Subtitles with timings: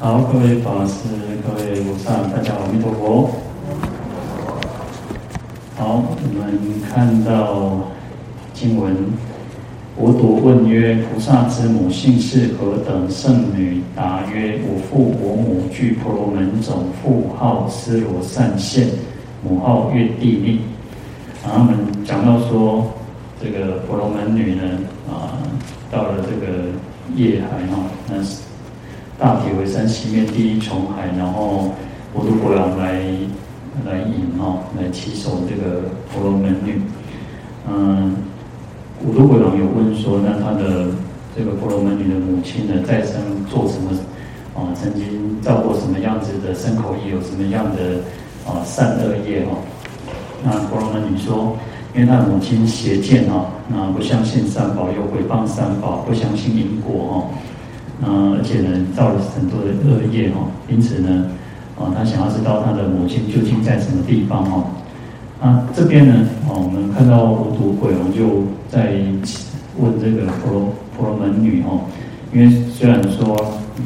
[0.00, 1.08] 好，各位法师、
[1.46, 3.30] 各位菩萨，大家好，阿弥陀佛。
[5.76, 6.58] 好，我们
[6.90, 7.80] 看到
[8.52, 8.94] 经文，
[9.96, 18.88] 佛陀问曰：“菩萨之母姓氏何等？”圣女答曰：“我父我母俱婆罗门种，父号斯罗善现，
[19.42, 20.60] 母号悦帝利。”
[21.42, 22.92] 然后们讲到说，
[23.40, 24.62] 这个婆罗门女呢，
[25.08, 25.38] 啊，
[25.90, 26.64] 到了这个
[27.14, 28.42] 夜海哈，那是。
[29.18, 31.70] 大铁围山西面第一重海，然后
[32.14, 32.94] 五毒国王来
[33.86, 35.82] 来引哦，来起手这个
[36.12, 36.80] 婆罗门女。
[37.68, 38.16] 嗯，
[39.04, 40.86] 五毒国王有问说，那他的
[41.36, 43.14] 这个婆罗门女的母亲呢，在生
[43.48, 43.90] 做什么？
[44.54, 47.98] 啊，曾经造过什么样子的牲口业，有什么样的
[48.46, 49.58] 啊善恶业哦？
[50.44, 51.56] 那婆罗门女说，
[51.92, 57.14] 因为她母亲邪见哦，那不相信三宝，又毁谤三宝，不相信因果哦。
[58.02, 61.26] 嗯，而且呢，造了很多的恶业哈，因此呢，
[61.78, 64.64] 啊，他想要知道他的母亲究竟在什么地方哈。
[65.40, 66.14] 啊，这边呢，
[66.48, 68.94] 啊，我们看到无毒鬼王就在
[69.78, 71.80] 问这个婆罗婆罗门女哈，
[72.32, 73.36] 因为虽然说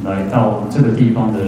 [0.04, 1.40] 来到这个地方的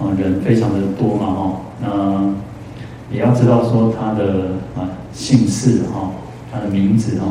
[0.00, 6.10] 啊人非常的多嘛哈，那也要知道说他的啊姓氏哈，
[6.52, 7.26] 他的名字哈，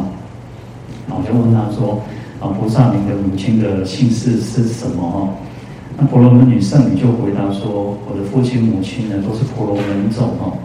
[1.08, 2.02] 然后就问他说。
[2.42, 5.04] 啊，菩萨，您的母亲的姓氏是什么？
[5.12, 5.30] 哈，
[5.96, 10.58] 那婆罗门女圣女就回答说：“我的父亲、母亲呢，都是婆罗门种哦。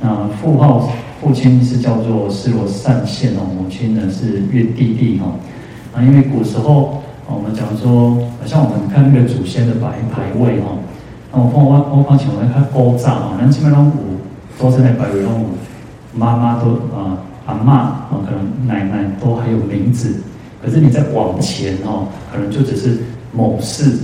[0.00, 0.88] 那父号
[1.20, 5.26] 父亲是叫做尸罗善现哦，母亲呢是悦帝利哈。
[5.92, 10.68] 啊，因为古时候我们讲说，像我们看那个祖先的牌牌位哈，
[11.32, 13.98] 那我放我我放前面看古早啊，那基本上古
[14.56, 15.34] 都是在牌位上，
[16.14, 20.22] 妈妈都啊阿嬷啊，可能奶奶都还有名字。”
[20.64, 22.96] 可是你再往前哦，可能就只是
[23.32, 23.98] 某事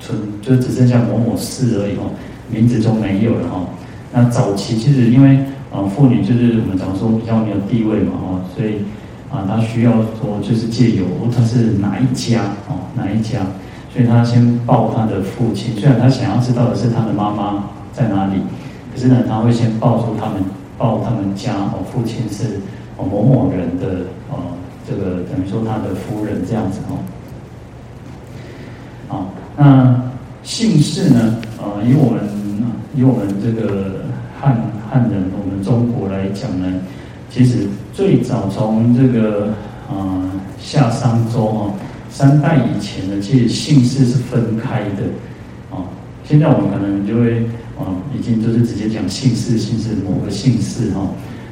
[0.00, 2.10] 存，就只剩下某某事而已哦，
[2.48, 3.60] 名字中没有了哈。
[4.12, 5.36] 那早期其实因为
[5.70, 8.76] 啊妇女就是我们讲说比较没有地位嘛哈，所以
[9.30, 11.04] 啊她需要说就是借由
[11.34, 13.40] 她是哪一家哦哪一家，
[13.92, 18.40] 所以她先报她的父亲，虽然她想要知道的是她的妈妈在哪里，
[18.94, 20.42] 可是呢她会先报出他们
[20.78, 22.60] 报他们家哦父亲是
[22.98, 24.56] 某某人的哦。
[24.88, 26.98] 这个等于说他的夫人这样子哦，
[29.08, 30.02] 好，那
[30.42, 31.36] 姓氏呢？
[31.58, 32.20] 啊，以我们
[32.94, 34.06] 以我们这个
[34.40, 34.56] 汉
[34.90, 36.80] 汉人，我们中国来讲呢，
[37.30, 39.48] 其实最早从这个
[39.88, 41.74] 啊夏商周哦，
[42.10, 45.04] 三代以前呢，其实姓氏是分开的
[45.70, 45.84] 啊。
[46.24, 47.44] 现在我们可能就会
[47.78, 51.08] 啊，已经就是直接讲姓氏，姓氏某个姓氏哈。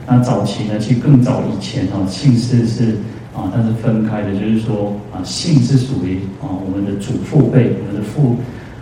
[0.07, 2.97] 那早期呢，其实更早以前哦，姓氏是。
[3.33, 8.37] 啊，它是分开的，就是说啊，姓是属于啊我们的祖父辈，我们的父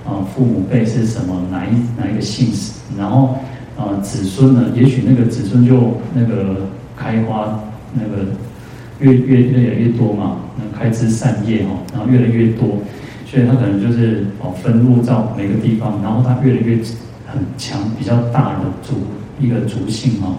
[0.07, 3.37] 啊父母辈是什么哪一哪一个姓氏，然后
[3.77, 6.67] 啊子孙呢，也许那个子孙就那个
[6.97, 7.61] 开花
[7.93, 8.25] 那个
[9.01, 12.79] 越越越来越多嘛，那开枝散叶哈，然后越来越多，
[13.27, 16.77] 所以他可能就是哦分入到每个地方，然后他越来越
[17.27, 18.95] 很强，比较大的族
[19.39, 20.35] 一个族姓哈，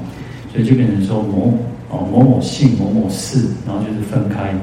[0.52, 1.56] 所以就变成说某。
[1.89, 4.53] 哦，某某姓某某氏，然后就是分开。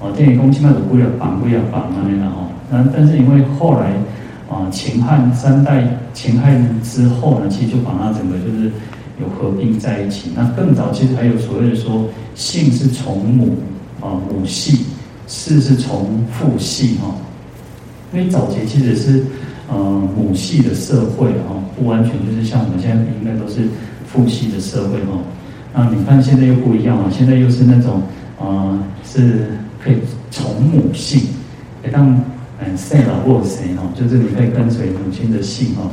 [0.00, 2.48] 哦，电影公起码有归了绑归了绑那边的哈。
[2.70, 3.92] 那但是因为后来
[4.50, 8.72] 啊，秦汉三代秦汉之后呢，其实就把它整个就是
[9.20, 10.30] 有合并在一起。
[10.34, 13.54] 那更早其实还有所谓的说，姓是从母
[14.00, 14.86] 啊母系，
[15.28, 17.14] 氏是从父系哈。
[18.12, 19.24] 因为早期其实是
[19.68, 19.76] 呃
[20.16, 23.68] 母系的社会哈，不完全就是像我们现在应该都是
[24.06, 25.18] 父系的社会哈。
[25.72, 27.10] 啊，你看现在又不一样了！
[27.10, 28.02] 现在又是那种，
[28.38, 29.46] 呃，是
[29.82, 29.96] 可以
[30.30, 31.22] 从母姓，
[31.82, 32.14] 哎，当
[32.60, 35.90] 嗯谁老或谁哈，就是你可以跟随母亲的姓哈，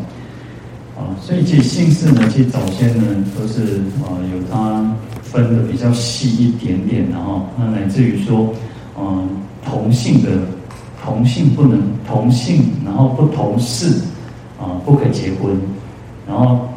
[0.97, 8.53] 啊，所以其实姓氏呢，其实早先呢都是啊有它分的比较细一点点的哈，那乃至于说，
[8.99, 9.29] 嗯，
[9.63, 10.29] 同姓的
[11.01, 13.93] 同姓不能同姓，然后不同氏
[14.59, 15.57] 啊不可以结婚，
[16.27, 16.67] 然后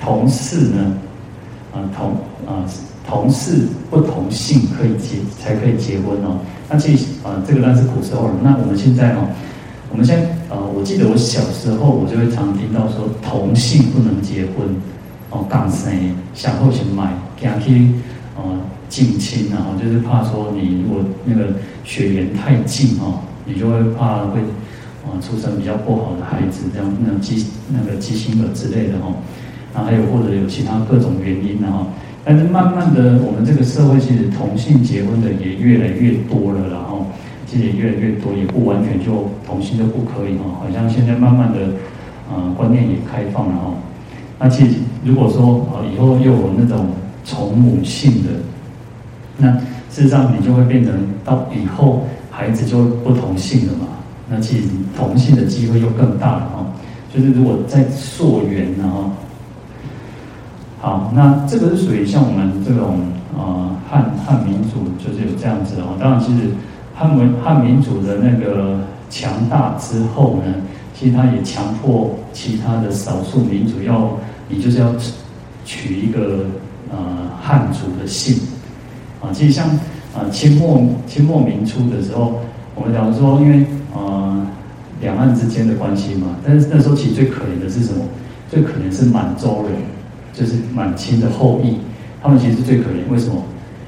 [0.00, 0.98] 同氏呢。
[1.74, 2.16] 啊，同
[2.46, 2.64] 啊
[3.06, 6.38] 同事不同姓可以结才可以结婚哦。
[6.70, 8.34] 那其实啊，这个当然是古时候了。
[8.42, 9.28] 那我们现在哦，
[9.90, 10.24] 我们现在
[10.54, 14.64] 啊，我记得我小时候我就会常听到说同姓不能结婚
[15.30, 15.92] 哦，港生
[16.32, 17.92] 想后想买，惊去
[18.36, 18.40] 啊
[18.88, 21.52] 近亲啊，就是怕说你如果那个
[21.84, 24.40] 血缘太近哦，你就会怕会
[25.04, 29.12] 啊出生比较不好的孩子，这样那畸那个畸形儿之类的哦。
[29.74, 31.84] 啊，还有或者有其他各种原因的哈，
[32.24, 37.04] 但是慢慢的，我们这个社会其实同性结婚的也越来越多了，然后
[37.46, 41.58] 其实也越来越多，也不完全就同性就不可以哈，好像现在慢慢的，
[42.32, 43.74] 呃，观念也开放了哈。
[44.38, 46.86] 那其实如果说啊，以后又有那种
[47.24, 48.30] 从母性的，
[49.36, 49.50] 那
[49.90, 50.92] 事实上你就会变成
[51.24, 53.86] 到以后孩子就不同性了嘛。
[54.28, 56.66] 那其实同性的机会又更大了哈。
[57.14, 59.10] 就是如果在溯源呢哈，
[60.84, 62.98] 好，那这个是属于像我们这种
[63.34, 65.96] 呃汉汉民族就是有这样子哦。
[65.98, 66.50] 当然，其实
[66.94, 70.52] 汉文汉民族的那个强大之后呢，
[70.94, 74.10] 其实他也强迫其他的少数民族要
[74.46, 74.94] 你就是要
[75.64, 76.44] 取一个
[76.90, 76.98] 呃
[77.40, 78.36] 汉族的姓
[79.22, 79.32] 啊。
[79.32, 79.66] 其实像
[80.14, 82.40] 呃清末清末民初的时候，
[82.74, 83.64] 我们假如说因为
[83.94, 84.46] 呃。
[85.00, 88.02] 两岸之间的关系嘛，但是那时候其实最可怜的是什么？
[88.48, 89.72] 最可怜是满洲人，
[90.34, 91.78] 就是满清的后裔，
[92.20, 93.10] 他们其实最可怜。
[93.10, 93.42] 为什么？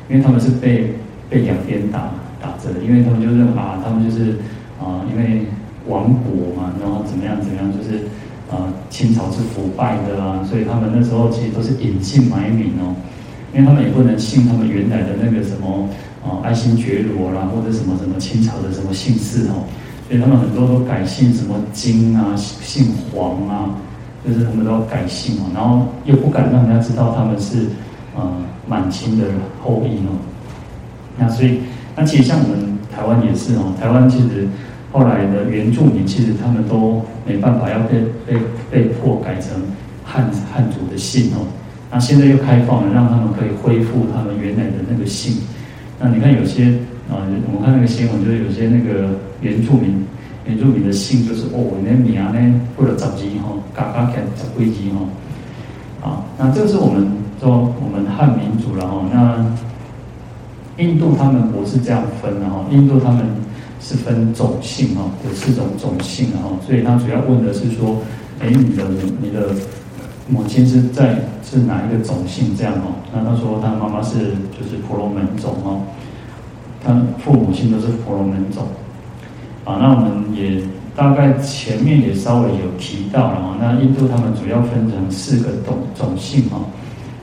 [0.08, 0.94] 因为他们是被
[1.28, 2.10] 被两边打
[2.40, 4.36] 打着的，因为他们就认为啊，他们就是
[4.78, 5.42] 啊、因为
[5.88, 8.04] 亡国嘛，然后怎么样怎么样，就是
[8.48, 12.94] 啊、清朝是腐败的啊，所以他们那时候其实都是隐姓埋名哦，
[13.52, 15.88] 因为他们也不能信他们原来的那个什么
[16.24, 19.66] 啊，爱新觉罗啦，或者什么什么清朝的什么姓氏哦。
[20.06, 23.74] 所以他们很多都改姓什么金啊，姓黄啊，
[24.26, 27.66] 就是他们都改姓哦，然后又不敢让人家知道他们是
[28.16, 28.28] 呃
[28.66, 29.24] 满清的
[29.62, 30.18] 后裔哦。
[31.18, 31.60] 那所以，
[31.94, 34.48] 那其实像我们台湾也是哦，台湾其实
[34.90, 38.40] 后来的原住民其实他们都没办法要被被
[38.70, 39.62] 被迫改成
[40.04, 41.46] 汉汉族的姓哦。
[41.92, 45.36] 那现在又开放了，让他们可以恢复他们原来的那个姓。
[46.00, 46.74] 那你看有些。
[47.08, 47.22] 啊，
[47.54, 50.04] 我看那个新闻，就是有些那个原住民，
[50.46, 56.08] 原住民的姓就是哦，那名呢，或者早期哈，嘎嘎开早归基哈。
[56.08, 57.06] 啊，那这是我们
[57.40, 59.02] 说我们汉民族了哈。
[59.12, 59.44] 那
[60.82, 63.24] 印度他们不是这样分的哈，印度他们
[63.80, 66.50] 是分种姓哈，有四种种姓哈。
[66.64, 67.96] 所以他主要问的是说，
[68.40, 68.84] 哎，你的
[69.20, 69.48] 你的
[70.28, 72.94] 母亲是在是哪一个种姓这样哦？
[73.12, 75.80] 那他说他妈妈是就是婆罗门种哦。
[76.84, 78.62] 他父母亲都是婆罗门种，
[79.66, 80.62] 啊，那我们也
[80.94, 83.56] 大概前面也稍微有提到了啊。
[83.60, 86.60] 那印度他们主要分成四个种种姓哈，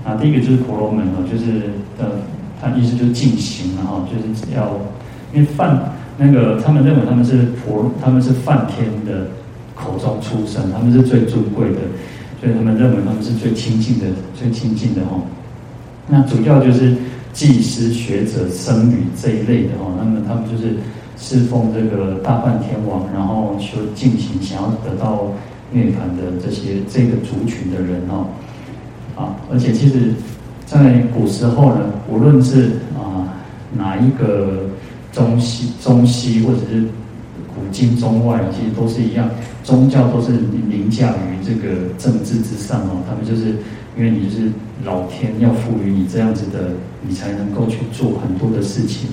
[0.04, 2.06] 啊，第一个就是婆罗门哦，就是呃，
[2.62, 4.78] 他意思就是净行了哈，就是要
[5.34, 5.82] 因为梵
[6.18, 9.26] 那个他们认为他们是婆，他们是梵天的
[9.74, 11.80] 口中出生，他们是最尊贵的，
[12.42, 15.18] 所以他们认为他们是最亲近的，最亲近的哈。
[16.10, 16.94] 那主要就是。
[17.34, 20.76] 祭师、学者、僧侣这一类的哦，那么他们就是
[21.18, 25.32] 侍奉这个大梵天王，然后修进行想要得到
[25.72, 28.28] 涅槃的这些这个族群的人哦，
[29.16, 30.14] 啊，而且其实，
[30.66, 33.34] 在古时候呢，无论是啊
[33.76, 34.70] 哪一个
[35.12, 36.82] 中西中西或者是
[37.56, 39.30] 古今中外，其实都是一样，
[39.64, 40.32] 宗教都是
[40.70, 43.56] 凌驾于这个政治之上哦，他们就是。
[43.96, 44.52] 因为你是
[44.84, 46.72] 老天要赋予你这样子的，
[47.08, 49.08] 你才能够去做很多的事情，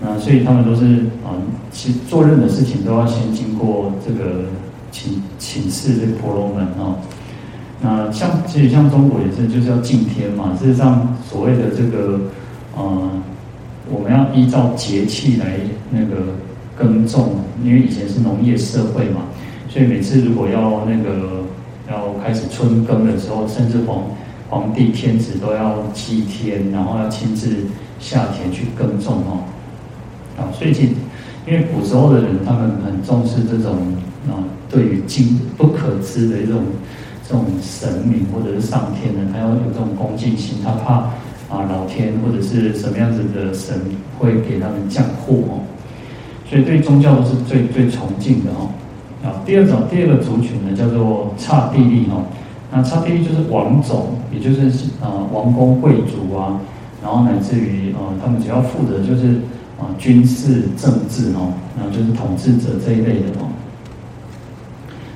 [0.00, 0.84] 那所以他们都是
[1.24, 1.36] 啊，
[1.70, 4.44] 其实做任何事情都要先经过这个
[4.90, 6.96] 请请示这个婆罗门哦。
[7.80, 10.56] 那像其实像中国也是，就是要敬天嘛。
[10.58, 12.20] 事实上，所谓的这个
[12.76, 13.10] 呃，
[13.90, 15.58] 我们要依照节气来
[15.90, 16.34] 那个
[16.76, 19.22] 耕种，因为以前是农业社会嘛，
[19.68, 21.40] 所以每次如果要那个。
[21.90, 24.04] 要开始春耕的时候，甚至皇
[24.48, 27.48] 皇帝天子都要祭天，然后要亲自
[27.98, 29.42] 下田去耕种哦。
[30.60, 30.94] 最近
[31.46, 33.76] 因为古时候的人，他们很重视这种
[34.28, 36.60] 啊，对于经不可知的一种
[37.26, 40.96] 这种神明或者是上天呢，他要有这种恭敬心，他怕
[41.48, 43.74] 啊老天或者是什么样子的神
[44.18, 45.64] 会给他们降祸哦。
[46.46, 48.68] 所以对宗教都是最最崇敬的哦。
[49.24, 52.22] 啊，第二种第二个族群呢，叫做刹帝利哈。
[52.70, 56.60] 那刹帝利就是王种，也就是呃王公贵族啊，
[57.02, 59.40] 然后乃至于呃他们主要负责就是
[59.80, 63.48] 啊、军事政治哦，然后就是统治者这一类的哦。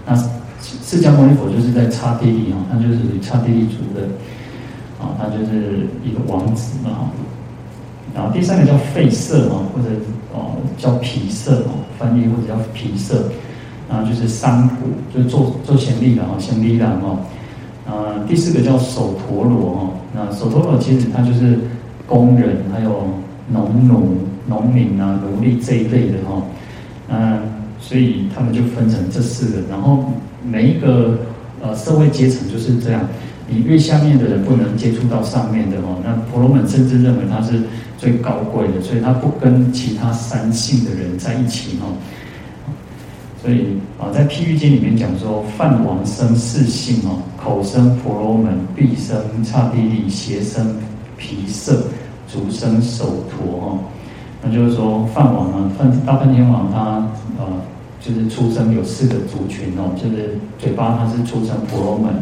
[0.06, 4.06] 那释迦牟尼佛就是在刹帝利哈，他就是刹帝利族的
[4.98, 7.10] 啊，他就是一个王子嘛。
[8.14, 9.88] 然后第三个叫吠舍哦，或者
[10.32, 13.24] 哦叫毗舍哦，翻译或者叫毗舍。
[13.86, 17.18] 然后就是三普，就是做做贤利的哦，贤利的哦。
[17.86, 19.90] 呃，第四个叫首陀罗哦。
[20.14, 21.58] 那首陀罗其实它就是
[22.06, 23.06] 工人，还有
[23.48, 24.16] 农奴、
[24.46, 26.42] 农民啊、奴隶这一类的哈。
[27.08, 27.40] 嗯，
[27.80, 29.62] 所以他们就分成这四个。
[29.70, 30.04] 然后
[30.42, 31.18] 每一个
[31.60, 33.06] 呃社会阶层就是这样，
[33.48, 36.00] 你越下面的人不能接触到上面的哦。
[36.04, 37.60] 那婆罗门甚至认为他是
[37.98, 41.92] 最高贵的，所以他不跟其他三性的人在一起哦。
[43.42, 50.74] 所以啊，在譬喻经里面讲说，梵王生四性哦，口生婆罗门，鼻生刹帝利，舌生
[51.18, 51.84] 毗舍，
[52.26, 53.78] 足生首陀哦。
[54.44, 57.06] 那就是说，梵王呢，梵大梵天王他
[57.38, 57.46] 呃，
[58.00, 62.12] 就是出生有四个族群哦，就是嘴巴他是出生婆罗门，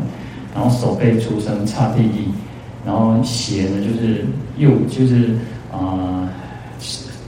[0.54, 2.28] 然后手背出生刹帝利，
[2.86, 4.24] 然后舌呢就是
[4.56, 5.34] 右就是
[5.72, 5.80] 啊。
[5.80, 6.28] 呃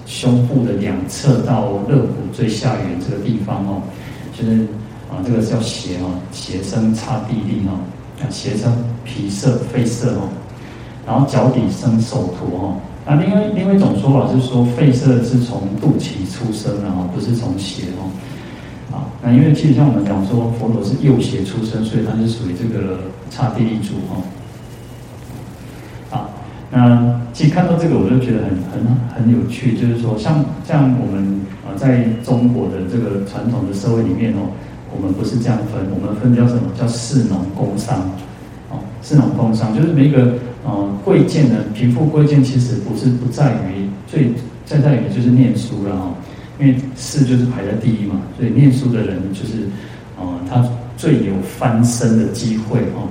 [0.07, 3.83] 胸部的两侧到肋骨最下缘这个地方哦，
[4.33, 4.61] 就是
[5.11, 7.81] 啊，这个叫舌哦，舌生刹帝利哦，
[8.21, 8.73] 啊，舌生
[9.05, 10.29] 皮色肺色哦，
[11.05, 12.77] 然后脚底生手陀哦。
[13.07, 18.09] 那另外另外一种说法是说，吠舍是从肚脐出生的哦，不是从舌哦。
[18.91, 24.23] 啊，那因为其实像我们讲说，佛陀是右舌出生，所以他是属于这个刹帝利族哦。
[26.11, 26.31] 啊
[26.71, 34.51] 那其实看到这个，我就觉得很很很有趣，就是说，像像我们啊，在中国的这个传统的社会里面哦，
[34.97, 36.63] 我们不是这样分，我们分叫什么？
[36.77, 38.01] 叫士农工商，
[38.71, 40.35] 哦，士农工商就是每一个
[41.05, 44.33] 贵贱呢，贫富贵贱其实不是不在于最
[44.65, 46.15] 在在于就是念书了哈，
[46.59, 49.69] 因为士就是排在第一嘛，所以念书的人就是
[50.19, 53.09] 呃他最有翻身的机会哦，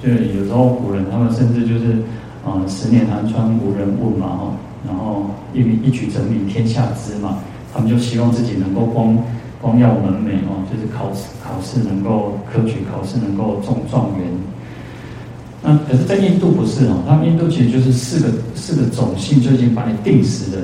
[0.00, 2.02] 所以有时候古人他们甚至就是。
[2.42, 4.56] 啊、十年寒窗无人问嘛，哈，
[4.88, 7.36] 然后一一举成名天下知嘛，
[7.70, 9.14] 他们就希望自己能够光
[9.60, 14.26] 光耀门楣哦，就是考试考试能够科举考试能够中状元。
[15.62, 20.62] 那可是，在印度不是哦，他们印度其实就是四个四个种姓就已经把你定死了，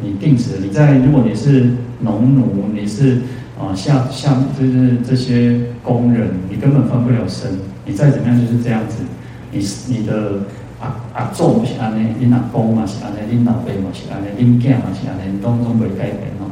[0.00, 0.60] 你定死了。
[0.62, 1.70] 你在如果你是
[2.00, 3.20] 农奴，你是
[3.58, 7.50] 啊下下就是这些工人，你根本翻不了身。
[7.86, 8.96] 你再怎么样就是这样子，
[9.50, 10.40] 你你的。
[10.80, 16.50] 啊啊，做不是安尼，恁阿公嘛是安尼，恁老爸嘛是安尼，恁囝嘛是安尼，当中会改变哦。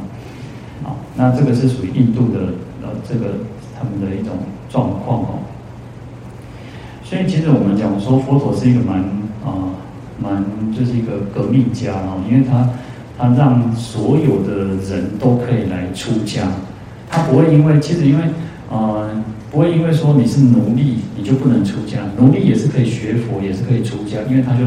[0.81, 2.39] 好，那这个是属于印度的
[2.81, 3.35] 呃，这个
[3.77, 4.33] 他们的一种
[4.71, 5.39] 状况哦。
[7.13, 8.97] 所以其实我们讲说佛陀是一个蛮
[9.45, 9.69] 啊
[10.19, 10.43] 蛮
[10.75, 12.67] 就是一个革命家哦，因为他
[13.15, 16.41] 他让所有的人都可以来出家，
[17.07, 18.23] 他不会因为其实因为
[18.69, 19.09] 呃。
[19.51, 21.99] 不会因为说你是奴隶，你就不能出家。
[22.17, 24.65] 奴隶也是可以学佛，也是可以出家，因为他就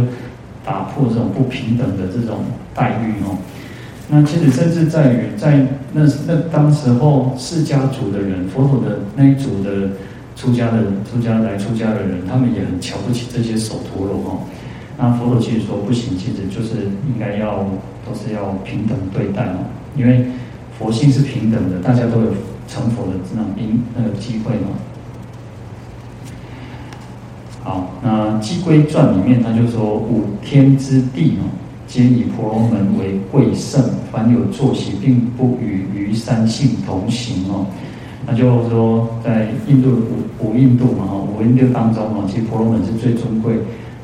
[0.65, 2.37] 打破这种不平等的这种
[2.73, 3.37] 待遇哦。
[4.09, 9.89] 那其实甚至在于在那那当时候释迦族的人，佛陀的那一族的
[10.37, 14.41] 出家的出家来出家的人，他们也很瞧不起这些首陀罗哦。
[14.97, 17.67] 那佛陀其实说不行，其实就是应该要
[18.07, 19.67] 都是要平等对待哦，
[19.97, 20.27] 因为
[20.79, 22.33] 佛性是平等的，大家都有。
[22.69, 24.75] 成佛的那因那个机会嘛，
[27.63, 31.47] 好，那《偈归传》里面他就说：五天之地哦，
[31.87, 37.67] 皆以婆罗门为贵圣，凡有坐席，并不与余三性同行哦。
[38.27, 39.91] 那就说，在印度
[40.41, 43.55] 五五印度嘛哈，五印度当中哦，其实婆罗门是最尊贵，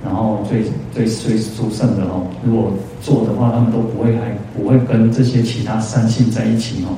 [0.05, 0.63] 然后最
[0.95, 2.23] 最最殊胜的哦。
[2.45, 6.95] 如果做的话，他们都不会还不会跟这些其他三性在一起哦。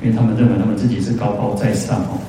[0.00, 2.22] 因为他们认为他们自己是高高在上哦，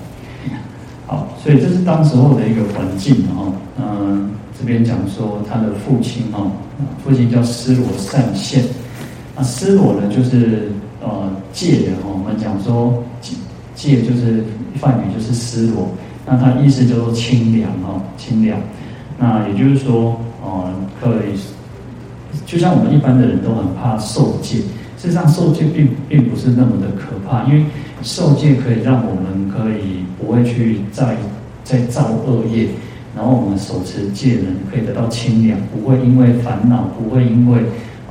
[1.05, 3.53] 好，所以这是当时候的一个环境哦。
[3.77, 6.49] 嗯，这边讲说他的父亲哦，
[7.03, 8.63] 父亲叫尸罗善现，
[9.37, 12.17] 那尸罗呢就是呃戒的哦。
[12.17, 12.91] 我们讲说
[13.79, 14.43] 戒就是
[14.75, 15.89] 梵语就是尸罗，
[16.25, 18.59] 那它意思叫做清凉哦，清凉。
[19.17, 20.69] 那也就是说，呃，
[20.99, 21.39] 可以，
[22.45, 24.57] 就像我们一般的人都很怕受戒。
[24.97, 27.63] 事实上，受戒并并不是那么的可怕，因为
[28.03, 31.15] 受戒可以让我们可以不会去再
[31.63, 32.67] 再造恶业，
[33.15, 37.61] 然后我们手持戒呢，可以得到清凉，不会因为烦恼，不会因为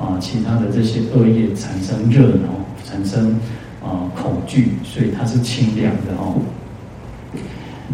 [0.01, 2.49] 啊、其他的这些恶业产生热恼，
[2.85, 3.35] 产生、
[3.83, 6.35] 呃、恐惧，所以它是清凉的哦。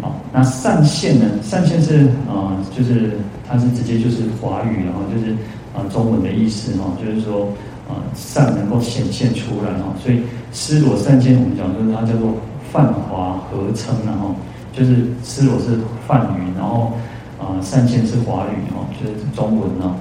[0.01, 1.25] 好，那善现呢？
[1.41, 5.33] 善现是啊、就是它是直接就是华语，然后就是
[5.73, 7.47] 啊、中文的意思哦，就是说。
[7.87, 12.35] 啊，善能够显现出来哈，所以尸罗善现，我们讲就是它叫做
[12.71, 14.33] 梵华合称，然后
[14.73, 15.77] 就是尸罗是
[16.07, 16.93] 梵语，然后
[17.39, 19.93] 啊善现是华语哦，就是中文哦。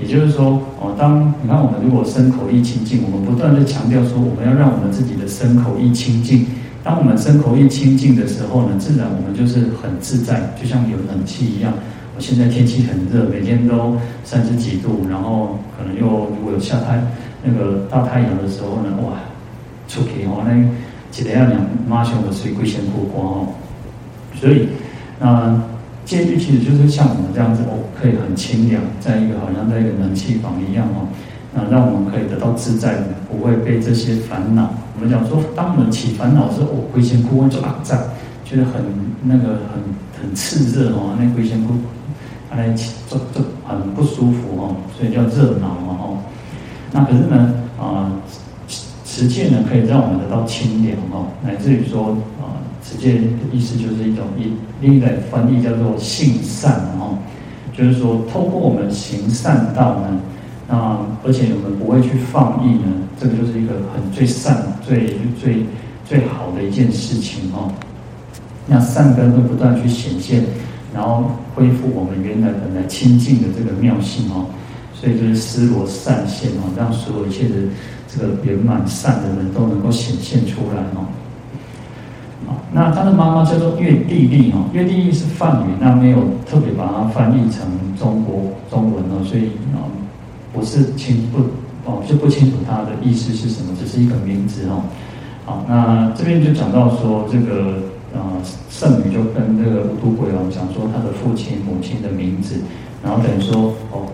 [0.00, 6.46] 也就是说，哦，当你看我们如果身口意清净，我们不断的强调说我们要让我们自己的身口意清净。
[6.82, 11.72] 当我们身口意清净的时候呢，自然我们就是很自在，就像有冷气一样。
[12.16, 17.02] 我现在天气很热，每天都三十几度，然后可能又如果有下太
[17.44, 19.20] 那个大太阳的时候呢，哇，
[19.88, 23.48] 出去哦，那一个要两马上的水龟先过光哦。
[24.40, 24.68] 所以，
[25.18, 25.60] 那
[26.10, 31.06] 戒律其实就是像我们这样子哦，可以很清凉，在一个好像在一个冷气房一样哦，
[31.54, 32.96] 那让我们可以得到自在，
[33.30, 34.74] 不会被这些烦恼。
[34.96, 37.96] 我们讲说，当我们起烦恼时候，哦，亏仙姑就啊在，
[38.44, 38.82] 觉得很
[39.22, 39.78] 那个很
[40.20, 41.74] 很炽热哦，那亏仙姑
[42.50, 46.18] 它来就就很不舒服哦，所以叫热恼嘛哦。
[46.90, 48.10] 那可是呢啊，
[49.10, 52.62] 持戒呢可以让我们得到清凉哦，乃至于说啊。
[52.82, 53.20] 持戒的
[53.52, 54.50] 意思就是一种一
[54.80, 57.18] 另一个翻译叫做性善哦，
[57.76, 60.18] 就是说通过我们行善道呢，
[60.66, 62.86] 那而且我们不会去放逸呢，
[63.20, 65.66] 这个就是一个很最善最最
[66.08, 67.70] 最好的一件事情哦。
[68.66, 70.42] 那善根会不断去显现，
[70.94, 74.46] 然后恢复我们原来本来清净的这个妙性哦，
[74.94, 77.56] 所以就是施罗善现哦，让所有一切的
[78.12, 81.06] 这个圆满善的人都能够显现出来哦。
[82.72, 87.66] 那他的妈妈叫做月地利哈，月地利是梵语，那没有特别把它翻译成
[87.98, 89.82] 中国中文哦，所以啊
[90.52, 91.38] 不是清不
[91.88, 94.82] 哦就不清楚它的意思是什么，只是一个名字哦。
[95.44, 97.82] 好，那这边就讲到说这个
[98.14, 98.20] 呃
[98.68, 102.56] 圣女就跟这个无毒鬼王讲说他的父亲母亲的名字，
[103.02, 104.06] 然后等于说哦，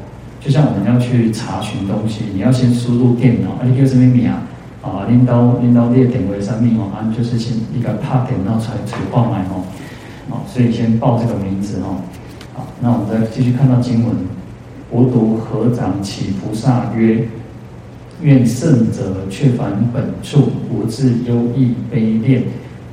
[0.46, 4.44] 就像我们要去查询东西，你要先输入电脑，啊，你叫什么名啊？
[4.80, 9.64] 啊，领导领导列点为上面哦，啊，就是先一个拍点，然后才才报来哦，
[10.30, 11.98] 好，所以先报这个名字哦，
[12.54, 14.14] 好，那我们再继续看到经文，
[14.92, 17.26] 无毒合掌乞菩萨曰：
[18.22, 22.44] 愿圣者却返本处，无自忧异悲恋。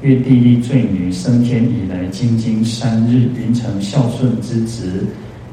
[0.01, 5.05] 愿地利罪女升天以来，精进三日，云成孝顺之职，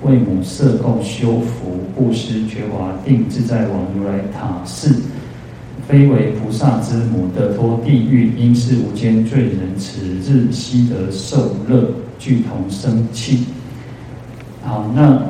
[0.03, 5.03] 为母设供修福，布施觉华定自在王如来塔寺。
[5.89, 13.45] 非为菩萨之母，得脱地狱，应是无间罪人，此日悉得受乐，俱同生气。
[14.63, 15.21] 好，那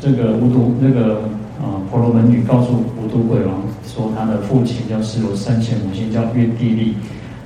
[0.00, 1.16] 这个无毒那个
[1.60, 6.94] 啊婆罗门女告诉无毒鬼王说，他的父亲叫释罗善现，母亲叫月地利。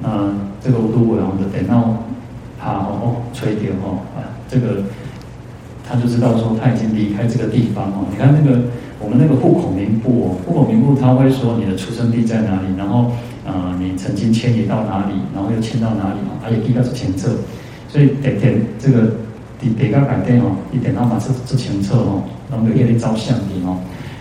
[0.00, 1.96] 那这个无毒鬼王的等到
[2.60, 4.82] 他哦垂怜哦啊，这个
[5.88, 8.06] 他就知道说他已经离开这个地方哦。
[8.10, 8.62] 你看那个。
[9.00, 13.10] 我们那个户口名簿哦，户口名簿他会说你的出生地在哪里，然后
[13.44, 16.40] 呃你曾经迁移到哪里，然后又迁到哪里啊？
[16.40, 17.32] 还有第二个前册，
[17.86, 19.12] 所以点点这个
[19.60, 23.76] 点点个改变哦，一点到把这这前册哦，然后给你照相的哦，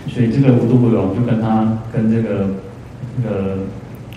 [0.08, 2.50] 所以这个无毒鬼王就跟他跟这个
[3.16, 3.56] 那个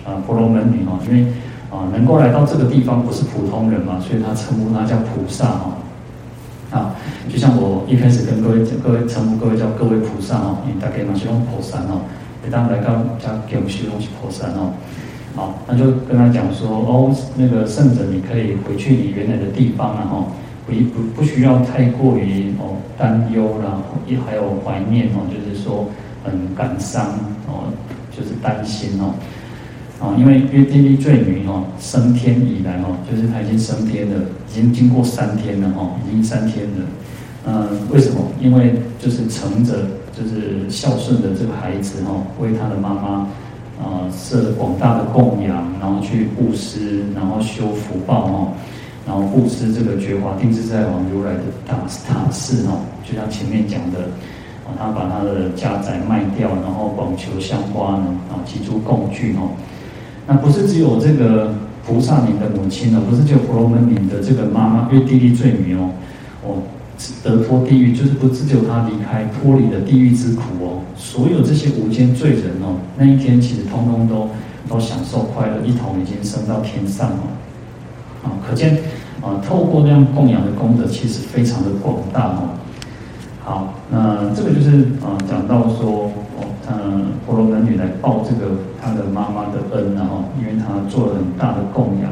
[0.04, 1.32] 啊婆罗门女哦，因为
[1.70, 5.72] 啊能够来到这个地方不是普通人嘛，所以他称呼他叫菩萨哦。
[6.70, 6.94] 啊，
[7.28, 12.02] 就像我一开始跟各位，各位称呼各位叫各位菩萨哦，因为大家嘛是用菩萨哦，
[12.44, 14.72] 每当来到家给我们学东西菩萨哦，
[15.34, 20.26] 好，那就跟他讲说哦，那个圣者你可以回去你原来的地方了哦，
[20.66, 25.86] 不不不需要太过于哦担忧啦，也还有怀念哦，就是说
[26.22, 27.06] 很感伤
[27.46, 27.72] 哦，
[28.14, 29.14] 就是担心哦。
[30.00, 34.14] 啊，因为月地利罪女哦，升天以来哦，就是她已经升天了，
[34.48, 36.86] 已经经过三天了哈，已经三天了。
[37.46, 38.20] 嗯，为什么？
[38.40, 39.74] 因为就是承着
[40.16, 43.26] 就是孝顺的这个孩子哈，为他的妈妈
[43.82, 48.48] 啊设广大的供养，然后去布施，然后修福报哈，
[49.04, 53.98] 然后布施这个觉华定自在王如来的塔塔寺哈，就像前面讲的，
[54.78, 59.42] 他把他的家宅卖掉，然后广求香花呢，啊，几诸供具哈。
[60.30, 61.54] 那不是只有这个
[61.86, 65.88] 菩萨您的母亲哦，不是只有婆罗门您的这个妈妈，因为地利罪女哦，
[66.44, 66.62] 哦，
[67.24, 74.28] 得脱地狱，就是不只有她离开脱离了地狱之苦哦，所有这些无间罪人哦，那一天其实通通都
[74.68, 77.22] 都享受快乐，一同已经升到天上了，
[78.24, 78.76] 啊，可见
[79.22, 82.50] 啊，透过这样供养的功德，其实非常的广大哦。
[83.42, 86.12] 好，那这个就是啊，讲到说。
[86.70, 92.10] 嗯，婆罗门女来报这个她的妈妈的恩，然后因为她做了很大的供养，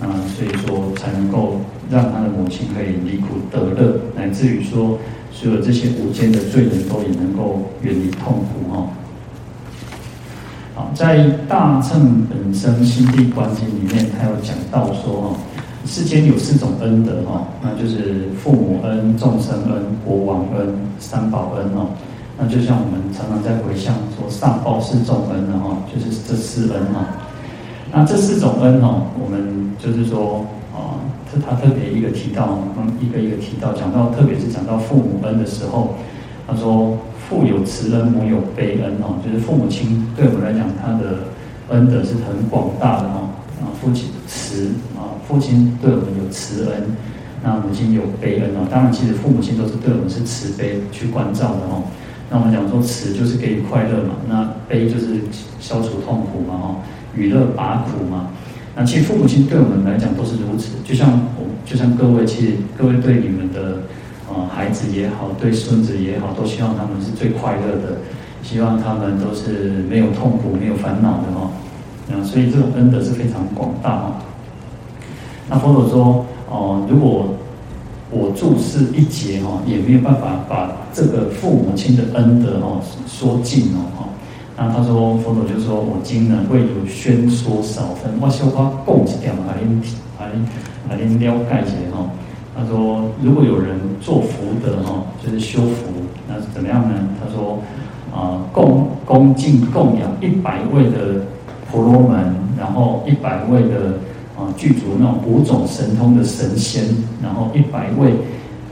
[0.00, 1.56] 啊，所以说才能够
[1.90, 4.98] 让她的母亲可以离苦得乐，乃至于说
[5.32, 8.86] 所有这些无间的罪人都也能够远离痛苦哈。
[10.74, 15.36] 好，在大乘本生心地观经里面，他有讲到说哈，
[15.86, 21.88] 世间有四种恩德哈，那就是父母恩、众生恩、国王恩、三宝恩哦。
[22.40, 27.04] 那就像我们常常在回向说上报四重恩的哈，就是这四恩哈。
[27.92, 35.94] 那这四种恩哈，我们就是说啊，这他特别一个提到，嗯，一个一个提到，讲到特别是讲到父母恩的时候，
[36.46, 36.96] 他说
[37.28, 41.26] 父有慈恩，母有悲恩哦，就是父母亲对我们来讲，他的
[41.70, 43.20] 恩德是很广大的哈。
[43.60, 46.94] 啊，父亲慈啊，父亲对我们有慈恩，
[47.42, 48.68] 那母亲有悲恩哦。
[48.70, 51.82] 当然，其实父母亲都是对我们是慈悲去关照的哦。
[52.30, 55.20] 那我们讲说慈就是给予快乐嘛，那悲就是
[55.58, 56.76] 消除痛苦嘛哦，
[57.16, 58.28] 与乐拔苦嘛。
[58.76, 63.82] 那其实父母亲对我们来讲都是如此，就像我，就像各位，其实各位对你们的
[64.28, 67.98] 呃孩子也好，对孙子也好，都希望他们是最快乐的，
[68.42, 71.50] 希望他们都是没有痛苦、没有烦恼的哦。
[72.08, 74.14] 那所以这种恩德是非常广大哦。
[75.48, 77.34] 那佛陀说哦，如果
[78.10, 84.08] 我住世一劫哦，也没有办法把这个父母亲的恩德哦说尽哦。
[84.56, 89.80] 那他说，佛陀就说我今呢会有宣说少分，我小可讲一点，把您
[90.18, 90.46] 把您
[90.88, 92.10] 把您了解一下哈。
[92.56, 95.86] 他说，如果有人做福德哈，就是修福，
[96.26, 96.94] 那是怎么样呢？
[97.20, 97.60] 他说，
[98.12, 101.22] 啊，恭恭敬供养一百位的
[101.70, 103.94] 婆罗门，然后一百位的
[104.38, 106.84] 啊具足那种五种神通的神仙，
[107.20, 108.12] 然后一百位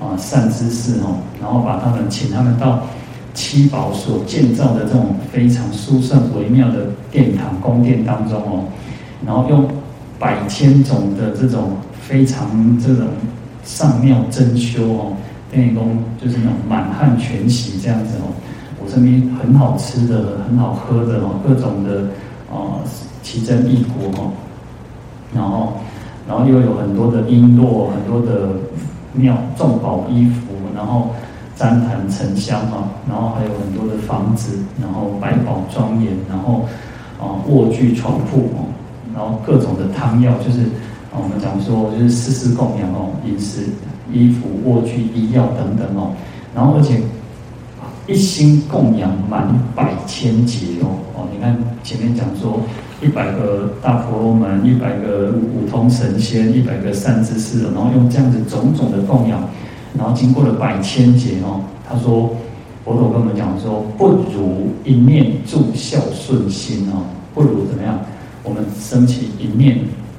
[0.01, 2.85] 啊善知识哈，然后把他们请他们到
[3.35, 8.65] 七宝所建造的这种非常殊胜微妙的殿堂宫殿当中哦，
[9.27, 9.69] 然后用
[10.19, 13.09] 百千种的这种非常这种
[13.65, 15.13] 上妙珍馐哦，
[15.51, 18.33] 殿功就是那种满汉全席这样子哦。
[18.83, 22.05] 我身边很好吃的、很好喝的哦，各种的
[22.51, 22.79] 哦
[23.23, 24.31] 奇珍异果哦，
[25.35, 25.73] 然后
[26.29, 28.51] 然后又有很多的璎珞、很多的
[29.13, 31.09] 妙众宝衣服，然后
[31.57, 36.65] 旃檀沉香哈，然后还有很多的房子，然后百宝庄严，然后
[37.21, 38.67] 啊卧具床铺哦，
[39.15, 40.61] 然后各种的汤药，就是
[41.13, 43.67] 我们讲说就是施施供养哦，饮食、
[44.13, 46.13] 衣服、卧具、医药等等哦，
[46.55, 47.01] 然后而且。
[48.09, 52.61] 一心供养满百千劫哦哦，你看前面讲说
[53.07, 59.49] 一百个大婆罗门，一百个五通神仙，一百个善知识，然后用这样子种种的供养，
[59.97, 62.35] 然后经过了百千劫哦，他说
[62.85, 67.97] 佛陀跟我们讲说，不如一念住孝顺心哦，不如怎么样？
[68.43, 69.79] 我们升起一念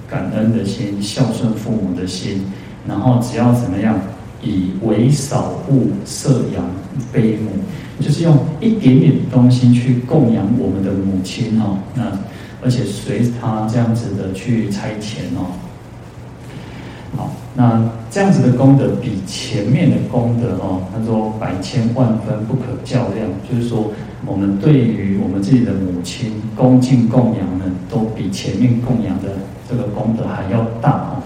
[0.10, 2.42] 感恩的心，孝顺父母的心，
[2.88, 4.00] 然后只要怎么样？
[4.44, 6.64] 以微少物摄养
[7.12, 7.50] 悲母，
[8.00, 11.76] 就是用一点点东西去供养我们的母亲哦。
[11.96, 12.04] 那
[12.64, 15.54] 而且随他这样子的去差遣哦。
[17.16, 23.28] 好，那这样子的功德比前面的功德哦，他说百千万分不可较量。
[23.50, 23.92] 就是说，
[24.26, 29.38] 我们对于我们自己的母亲恭敬供养呢，都比前面供养的
[29.70, 31.24] 这个功德还要大哦。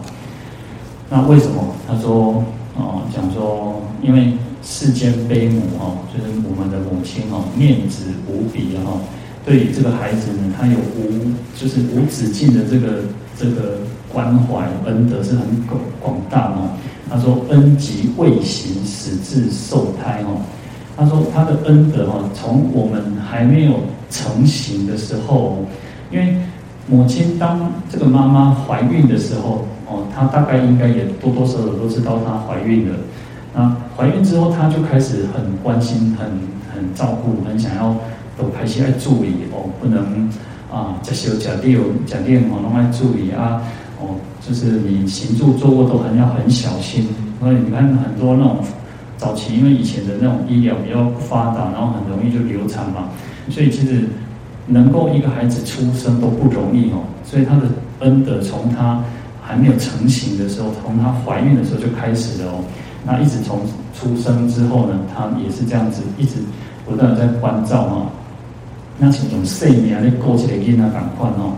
[1.10, 1.76] 那为什么？
[1.88, 2.44] 他说。
[2.74, 4.32] 哦，讲说，因为
[4.64, 8.94] 世间悲母哦，就是我们的母亲哦，念子无比哈。
[9.46, 13.04] 对于这个孩子呢，他有无就是无止境的这个
[13.38, 13.80] 这个
[14.12, 16.70] 关怀恩德是很广广大哦。
[17.10, 20.42] 他说恩及未形，始至受胎哦。
[20.96, 25.66] 他说他的恩德哦，从我们还没有成型的时候，
[26.12, 26.38] 因为
[26.88, 29.66] 母亲当这个妈妈怀孕的时候。
[29.94, 32.96] 哦，她大概应该也多多少少都知道她怀孕了。
[33.54, 36.30] 那怀孕之后，她就开始很关心、很
[36.74, 37.94] 很照顾、很想要
[38.42, 40.28] 都开始爱注意哦，不能
[40.72, 43.62] 啊，这些假定假定哦，都爱注意啊。
[44.00, 47.08] 哦，就是你行住坐卧都很要很小心。
[47.40, 48.58] 所以你看很多那种
[49.18, 53.10] 早期，因为以前的那种医疗比较不发达，然后很容易就流产嘛。
[53.50, 54.10] 所以其实
[54.66, 57.04] 能够一个孩子出生都不容易哦。
[57.24, 57.64] 所以他的
[58.00, 59.02] 恩德从他。
[59.44, 62.64] 还没有成型的时候，从他怀孕的时候就开始了哦。
[63.04, 63.60] 那一直从
[63.94, 66.36] 出生之后呢，他也是这样子，一直
[66.86, 68.06] 不断在关照哈。
[69.02, 71.58] 那这种岁年的过去的婴儿感官哦，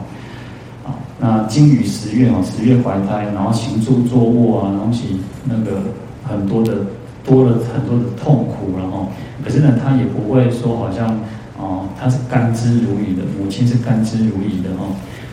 [0.86, 5.82] 啊，那经于十月哦，十月怀胎，然后行住坐卧啊，然后起那个
[6.24, 6.78] 很多的
[7.26, 9.06] 多了很多的痛苦了哈。
[9.44, 11.20] 可是呢，她也不会说好像
[11.60, 14.86] 哦，她是甘之如饴的，母亲是甘之如饴的哈。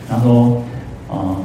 [0.09, 0.61] 她说
[1.09, 1.39] 啊。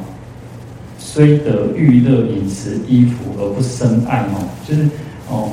[0.99, 4.83] 虽得娱乐饮食衣服而不生爱哦，就是
[5.31, 5.49] 哦，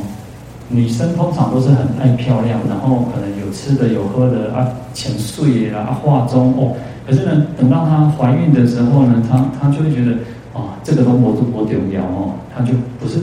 [0.73, 6.75] 女生通常都是很爱漂亮，然后可能有吃的有喝的啊，钱碎啦，啊化妆哦。
[7.05, 10.13] 可是呢，等到她怀孕的时候呢，她她就会觉得
[10.53, 13.19] 啊，这个东西都不重要哦，她就不是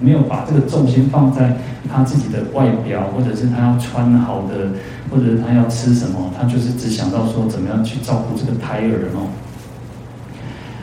[0.00, 1.56] 没有把这个重心放在
[1.92, 4.70] 她自己的外表，或者是她要穿好的，
[5.10, 9.28] 或者她要吃什么，她就是只想到说怎么样去照顾这个胎儿哦。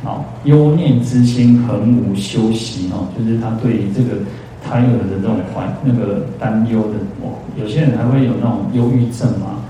[0.03, 4.21] 好，忧念之心恒无休息哦，就是她对于这个
[4.65, 9.61] 胎儿的这种怀那个担忧的哦，有些人还会有那种忧郁症嘛，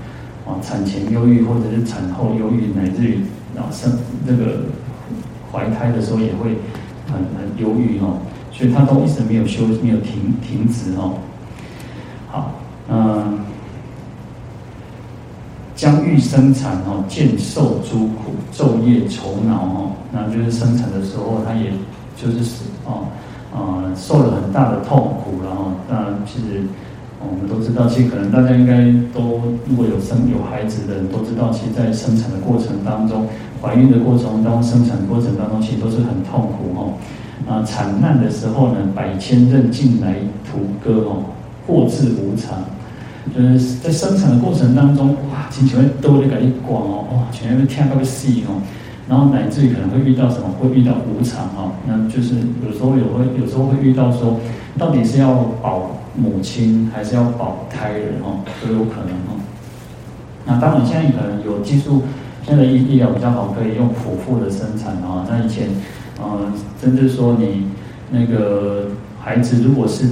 [0.46, 3.20] 啊，产前忧郁或者是产后忧郁，乃至于
[3.56, 3.92] 啊生
[4.24, 4.62] 那个
[5.52, 6.56] 怀胎的时候也会
[7.06, 8.18] 很很忧郁哦，
[8.50, 11.18] 所以他都一直没有休，没有停停止哦。
[12.28, 12.54] 好，
[12.88, 13.38] 嗯，
[15.74, 21.70] 将欲生产哦，见受诸苦，昼夜愁恼哦，那就是生产的时候，他也
[22.16, 23.06] 就是哦，
[23.54, 26.64] 呃，受了很大的痛苦，然后那其实。
[27.18, 33.26] 我们都知道，其实可能大家应该都，如果有生有孩子的人都知道，其实，在生产的过程当中，
[33.60, 36.92] 怀孕的过程当中，生产过程当中，其实都是很痛苦哦。
[37.48, 41.24] 啊，产难的时候呢，百千仞竞来屠割哦，
[41.66, 42.62] 过至无常。
[43.34, 48.60] 就是在生产的过程当中，哇，亲像会兜的给你广哦，哇，全部听到个死哦，
[49.08, 54.38] 然后乃至于可能会遇到什么，会遇到无常哦，那就是有时候有会有时候会遇到说，
[54.78, 55.92] 到底是要保。
[56.18, 59.36] 母亲还是要保胎人哦，都有可能哦。
[60.46, 62.04] 那当然，现在可能有技术，
[62.42, 65.26] 现在医医疗比较好，可以用剖腹的生产啊。
[65.28, 65.68] 那以前，
[66.18, 67.66] 呃，甚至说你
[68.10, 68.86] 那个
[69.20, 70.06] 孩子如果是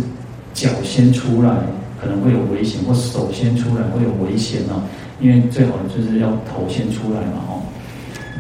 [0.53, 1.57] 脚先出来，
[1.99, 4.83] 可能会有危险，或手先出来会有危险哦。
[5.23, 7.64] 因为最好就是要头先出来嘛哦，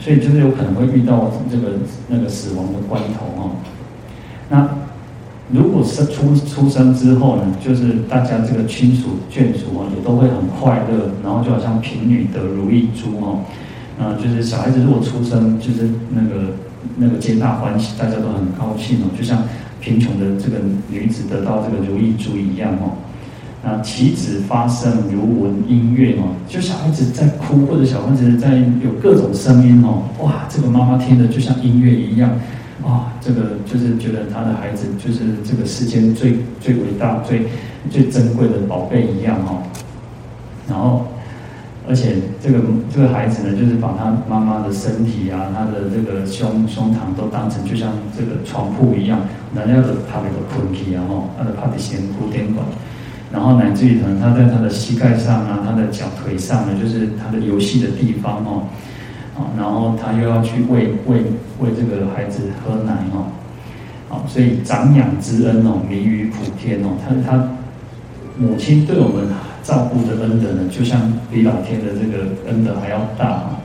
[0.04, 3.50] 所以就是有可能会遇到这个那个死亡的关头哦。
[4.50, 4.68] 那。
[5.52, 13.40] 如果生出出生之后呢，就是大家这个亲属眷属啊，也都会很快乐，然后就好像贫女得如意珠哦，
[14.00, 16.54] 啊，就是小孩子如果出生，就是那个
[16.96, 19.42] 那个皆大欢喜，大家都很高兴哦，就像
[19.82, 20.56] 贫穷的这个
[20.88, 22.96] 女子得到这个如意珠一样哦。
[23.64, 32.30] 啊，其子发声如闻音乐哦，就小孩子在哭，或者小孩子在有各种声音哦，哇，这个妈妈听的就像音乐一样。
[32.84, 37.46] 啊、这个就是觉得他的孩子就是这个世间最最伟大、最
[37.88, 39.62] 最珍贵的宝贝一样哦。
[40.68, 41.06] 然后，
[41.88, 42.60] 而且这个
[42.94, 49.20] 这个孩子呢，就是把他妈妈的身体啊，他的这个胸胸膛都当成就像这个床铺一样，
[49.56, 52.66] 人家的趴在个困体啊，吼，他的趴在先铺垫管，
[53.34, 58.62] 然后乃至于可能他在他的膝盖上啊，他的脚腿上呢，就是他的游戏的地方哦。
[59.36, 61.24] 啊，然后他又要去喂喂
[61.58, 63.26] 喂这个孩子喝奶哦，
[64.08, 67.48] 啊，所以长养之恩哦，弥于普天哦，他他
[68.38, 69.26] 母亲对我们
[69.64, 73.58] 照顾的恩德呢，就像比老天的这个恩德还要大哦。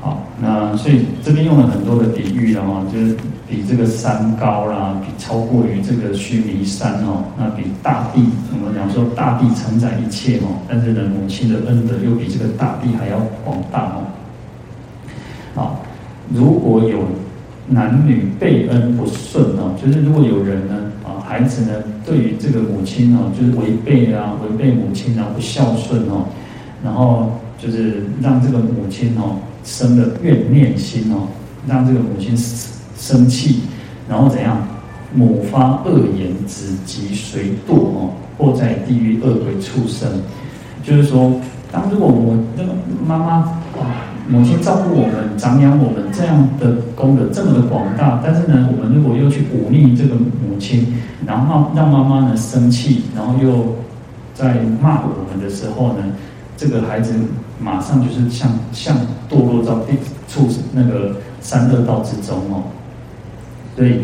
[0.00, 3.16] 好，那所以这边用了很多的比喻了哦，就是
[3.48, 8.20] 比这个山高啦，比超过于这个须弥山哦，那比大地，
[8.52, 14.02] 我们讲说大地承载一切哦，但是呢，母亲的恩德又比这个大地还要广大哦。
[15.54, 15.84] 好，
[16.34, 17.04] 如果有
[17.68, 26.26] 男女备恩不顺哦，就是如果有人呢，啊，孩子呢，对于这个母亲哦，就是违背啊，违背母亲啊，不孝顺哦，
[26.82, 31.28] 然后就是让这个母亲哦生了怨念心哦，
[31.66, 32.36] 让这个母亲
[33.06, 33.60] 生气，
[34.08, 34.56] 然后怎样？
[35.14, 40.08] 母发恶言，子即随堕哦，或在地狱恶鬼畜生。
[40.82, 41.40] 就是说，
[41.70, 42.72] 当如果我那个
[43.06, 43.32] 妈妈
[43.78, 44.02] 啊。
[44.28, 53.76] 母亲照顾我们、长养我们，这样的功德这么的广大，但是呢，我们如果又去忤逆这个母亲，然后让妈妈呢生气，然后又
[54.34, 56.02] 在骂我们的时候呢，
[56.56, 57.14] 这个孩子
[57.60, 58.96] 马上就是像像
[59.30, 59.92] 堕落到地
[60.26, 62.64] 畜生那个三恶道之中哦。
[63.76, 64.00] 所以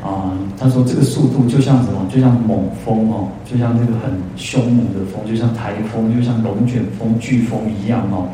[0.00, 2.06] 啊、他说这个速度就像什么？
[2.08, 8.28] 就像猛风哦，就像这个很凶猛的风，就像台风，就像龙卷风、飓风一样哦。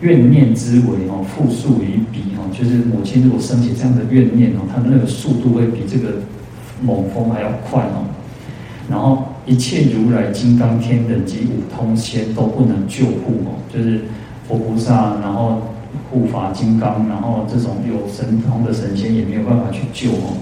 [0.00, 6.14] 怨念之为哦，复数于彼哦，就是母亲如果升起这样的怨念哦，她的那个速度会比这个
[6.82, 8.08] 猛风还要快哦。
[8.88, 14.00] 然后一切如来金刚天等及五通仙都不能救护哦，就是
[14.48, 15.60] 佛菩萨，然后
[16.10, 20.36] 护法金刚，然后这种有神通的神仙也没有办法去救哦。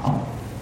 [0.00, 0.20] 好，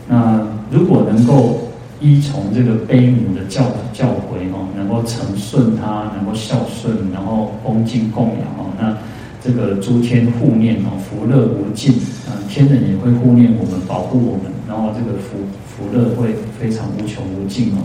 [0.08, 1.60] 那如果能够。
[1.98, 8.94] 依从这个悲母的教教诲哦，能够承顺他，能够孝顺，然后恭敬供养哦，那
[9.42, 11.94] 这个诸天护念哦，福乐无尽
[12.28, 17.80] 啊，天人也会护念我们，保护我们，然后这个福福乐会非常无穷无尽哦。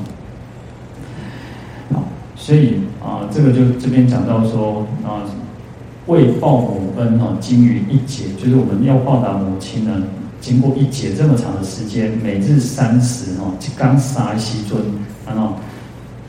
[1.93, 2.04] 好，
[2.36, 5.23] 所以啊，这个就这边讲到说啊，
[6.07, 10.03] 为报母恩哦，精于一劫，就是我们要报答母亲呢。
[10.39, 14.81] 经过一劫这么长的时间，每日三食哦，刚杀西尊，
[15.23, 15.53] 然后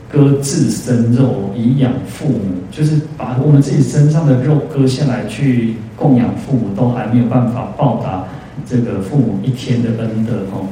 [0.07, 8.23] 割自身肉以养父母，就是把我们自己身上的肉割下来去供养父母，都还没有办法报答
[8.67, 10.67] 这个父母一天的恩德哦。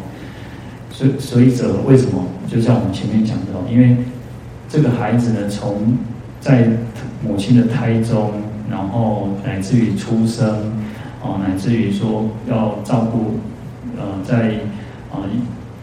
[0.91, 2.23] 所以，所以者为什么？
[2.47, 3.97] 就像我们前面讲的哦，因为
[4.69, 5.97] 这个孩子呢，从
[6.39, 6.69] 在
[7.25, 8.29] 母亲的胎中，
[8.71, 10.71] 然后乃至于出生。
[11.23, 13.37] 哦，乃至于说要照顾
[13.95, 14.57] 呃，在
[15.13, 15.21] 啊，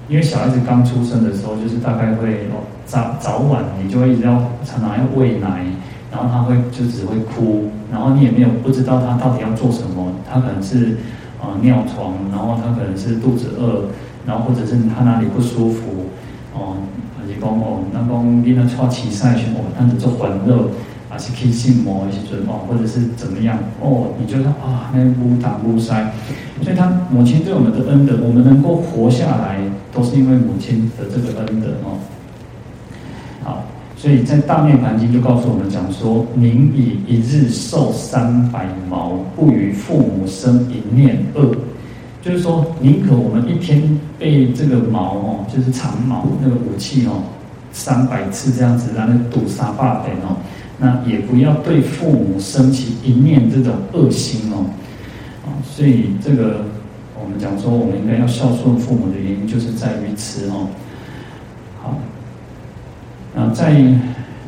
[0.09, 5.65] 因为小孩子刚出生的时候，就是大概会哦早早晚你就会一直要常常要喂奶，
[6.11, 10.97] 然后他会就只会哭，然后你也没有不知道他到底要做什么，他可能是
[11.41, 13.85] 啊、尿床，然后他可能是肚子饿，
[14.27, 16.07] 然后或者是他哪里不舒服
[16.53, 16.75] 哦，
[17.17, 20.69] 还是讲哦，那讲你那穿起晒去哦，他是做环热。
[21.19, 24.09] 是可以心魔一些准哦，或者是怎么样哦？
[24.19, 26.11] 你觉得啊，那乌打乌塞，
[26.63, 29.59] 所以他母亲对我们的恩德，我们能够活下来，
[29.93, 31.99] 都是因为母亲的这个恩德哦。
[33.43, 33.65] 好，
[33.97, 41.55] 所以在《大涅槃经》就告诉我们讲说：宁以一日受三百矛，不与父母生一念恶。
[42.21, 43.81] 就是说，宁可我们一天
[44.19, 47.23] 被这个矛哦，就是长矛那个武器哦，
[47.73, 50.37] 三百次这样子让那堵杀霸点哦。
[50.81, 54.65] 那也不要对父母生起一念这种恶心哦，
[55.45, 56.65] 啊，所以这个
[57.21, 60.69] 我们讲说，我们应该要孝顺父母的原因，就是在于此哦。
[61.83, 61.99] 好，
[63.35, 63.73] 那在《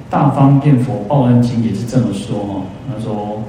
[0.09, 3.43] 大方便佛报恩经》也是这么说哦，他说，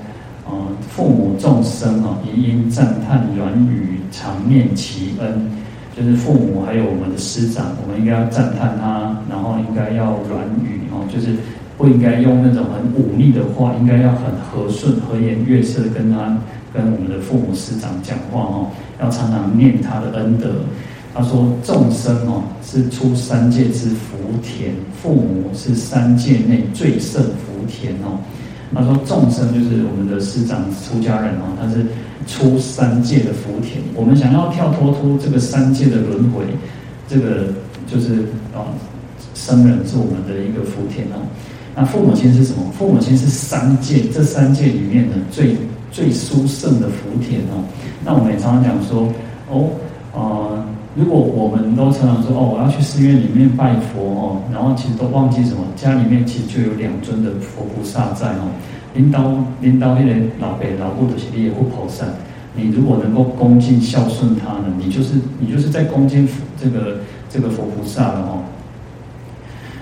[0.50, 0.52] 呃，
[0.90, 5.52] 父母众生哦，宜应赞叹软语，常念其恩，
[5.96, 11.36] 就是父母还有我们的师长，我们应该要赞叹他，然后应该要软语哦，就是。
[11.82, 16.38] 不应该用那种很忤逆的话，应该要很和顺、和颜悦色跟他、
[16.72, 18.68] 跟我们的父母师长讲话哦，
[19.02, 20.52] 要常常念他的恩德。
[21.12, 28.20] 他说：“众生哦，是出三界之福田，父母是三界内最胜福田哦。”
[28.76, 31.84] 他说：“众生就是我们的师长、出家人哦，他是
[32.28, 33.82] 出三界的福田。
[33.96, 36.46] 我们想要跳脱出这个三界的轮回，
[37.08, 37.48] 这个
[37.88, 38.22] 就是
[38.54, 38.70] 啊，
[39.34, 41.18] 生人是我们的一个福田哦。”
[41.74, 42.60] 那父母亲是什么？
[42.78, 45.56] 父母亲是三界这三界里面的最
[45.92, 47.64] 最殊胜的福田哦。
[48.04, 49.08] 那我们也常常讲说，
[49.50, 49.70] 哦，
[50.14, 55.64] 呃，如果我们都常常说，哦，我要去寺院里面拜佛哦，然后其实都忘记什么？
[55.78, 58.52] 家里面其实就有两尊的佛菩萨在哦。
[58.94, 59.32] 领导
[59.62, 62.06] 领导那些老辈老布的是你也不菩萨，
[62.54, 66.28] 你如果能够恭敬孝顺他呢，你就是你就是在恭敬
[66.62, 66.98] 这个
[67.30, 68.44] 这个佛菩萨了哦。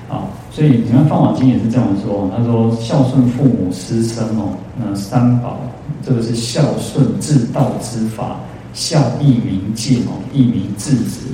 [0.07, 0.29] 好。
[0.51, 5.59] 所以你看《法华经》也是这样说，他说孝顺父母师生哦，那三宝
[6.03, 8.39] 这个是孝顺至道之法，
[8.73, 11.27] 孝义明戒哦，义明智直，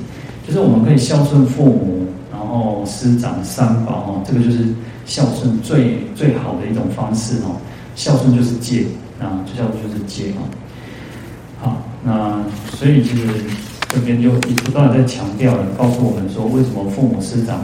[0.45, 4.67] 就是我们可以孝顺父母，然后师长三宝哦，这个就是
[5.06, 7.56] 孝顺最最好的一种方式哦。
[7.95, 8.86] 孝顺就是戒
[9.19, 10.43] 啊，就孝顺就是戒哦。
[11.62, 12.43] 好，那
[12.78, 13.28] 所以其实。
[13.88, 17.62] 这边就一不断在强调了，告诉我们说，为什么父母师长，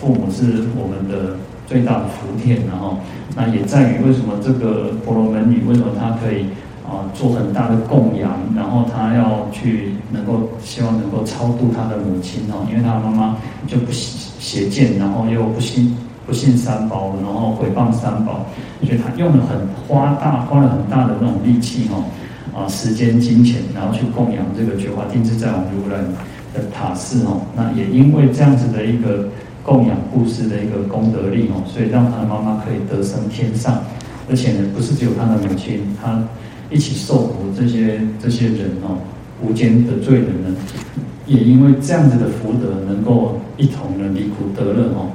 [0.00, 1.36] 父母是我们的
[1.66, 2.96] 最大的福田，然后
[3.36, 6.46] 那也在于为什么这个婆罗门女为什么她可以
[6.88, 13.36] 啊做很大的供养，然后她要去能够希望能够超度她的母亲哦，因为她的妈妈
[13.66, 15.94] 就不邪见，然后又不信
[16.26, 18.46] 不信三宝，然后毁谤三宝，
[18.82, 22.02] 所以她用了很花大花了很大的那种力气哦。
[22.52, 25.98] 啊，时间、金钱，然后去供养这个觉华定自在王如来
[26.52, 27.40] 的塔寺哦。
[27.54, 29.28] 那也因为这样子的一个
[29.62, 33.82] 供养布施的一个功德力哦，所以让他的妈妈可以得生天上。
[34.28, 36.22] 而且呢，不是只有他的母亲，他
[36.70, 38.96] 一起受苦这些这些人哦，
[39.42, 40.56] 无间的罪人呢，
[41.26, 45.10] 也因为这样子的福德，能够一同的离苦得乐哦。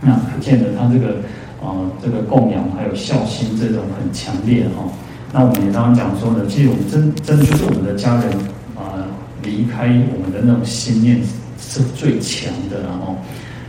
[0.00, 1.16] 那可见得他这个
[1.60, 4.84] 啊，这个供养还有孝心这种很强烈哈。
[5.32, 8.30] 那我们也刚刚讲说呢，其实我们真真的就是我们的家人
[8.76, 9.08] 啊、
[9.42, 11.20] 离开我们的那种心念
[11.58, 13.16] 是最强的，然后，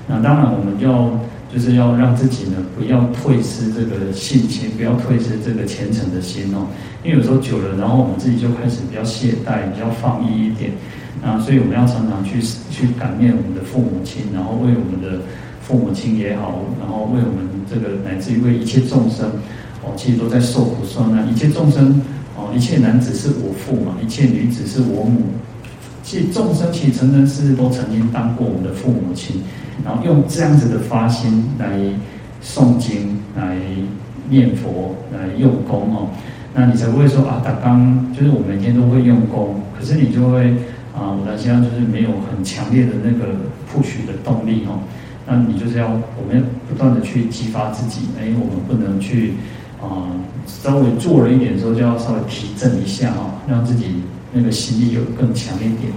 [0.10, 1.08] 那当然我们要
[1.54, 6.66] 就是要让自己呢不要退失这个信心，不要退失这个虔诚的心哦，
[7.04, 10.72] 因为有时候久了，然后我们自己就开始比较懈怠，比较放逸一点，
[11.22, 12.42] 啊，所以我们要常常去
[12.72, 15.22] 去感念我们的父母亲，然后为我们的
[15.62, 19.30] 父母亲也好，然后为我们这个乃至于为一切众生。
[19.82, 22.02] 哦，其实都在受苦受难，一切众生
[22.36, 25.22] 哦，一切男子是我父嘛，一切女子是我母。
[26.10, 29.44] 其实众生其实成人世都曾经当过我们的父母亲，
[29.86, 31.78] 然后用这样子的发心来
[32.44, 33.56] 诵经、来
[34.28, 36.10] 念佛、来用功哦，
[36.56, 40.50] 那你才不会说啊，打刚就是我每天都会用功，可是你就会
[40.98, 43.26] 啊，我现在就是没有很强烈的那个
[43.70, 44.80] push 的动力哦，
[45.28, 49.34] 那你就是要我们要不断的去激发自己，哎，我们不能去。
[49.80, 50.12] 啊，
[50.46, 53.86] 稍微做了一点的时候，就要稍微提振一下哦，让自己
[54.32, 55.92] 那个心力有更强一点。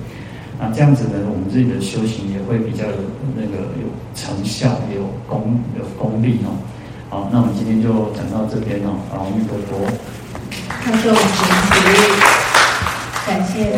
[0.58, 2.96] 那这样子呢，我们自己的修行也会比较有
[3.34, 6.54] 那个有成效，有功有功力哦。
[7.08, 8.96] 好，那我们今天就讲到这边哦。
[9.12, 9.70] 阿弥陀佛。
[10.68, 11.22] 他说：“我们
[13.26, 13.52] 感谢。”